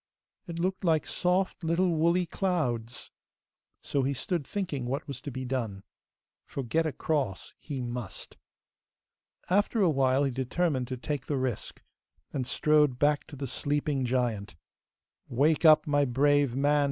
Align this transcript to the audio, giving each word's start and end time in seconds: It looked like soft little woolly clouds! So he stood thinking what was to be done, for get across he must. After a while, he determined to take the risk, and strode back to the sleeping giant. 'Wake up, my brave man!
It 0.47 0.57
looked 0.57 0.83
like 0.83 1.05
soft 1.05 1.63
little 1.63 1.91
woolly 1.91 2.25
clouds! 2.25 3.11
So 3.83 4.01
he 4.01 4.15
stood 4.15 4.47
thinking 4.47 4.87
what 4.87 5.07
was 5.07 5.21
to 5.21 5.29
be 5.29 5.45
done, 5.45 5.83
for 6.43 6.63
get 6.63 6.87
across 6.87 7.53
he 7.59 7.81
must. 7.83 8.35
After 9.47 9.79
a 9.81 9.91
while, 9.91 10.23
he 10.23 10.31
determined 10.31 10.87
to 10.87 10.97
take 10.97 11.27
the 11.27 11.37
risk, 11.37 11.83
and 12.33 12.47
strode 12.47 12.97
back 12.97 13.27
to 13.27 13.35
the 13.35 13.45
sleeping 13.45 14.03
giant. 14.03 14.55
'Wake 15.29 15.65
up, 15.65 15.85
my 15.85 16.05
brave 16.05 16.55
man! 16.55 16.79